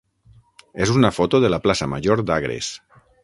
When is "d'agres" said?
2.31-2.73